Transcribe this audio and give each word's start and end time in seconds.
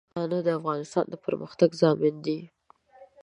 پښتانه 0.07 0.37
د 0.43 0.47
افغانستان 0.59 1.05
د 1.09 1.13
پرمختګ 1.25 1.69
ضامن 1.81 2.15
دي. 2.25 2.39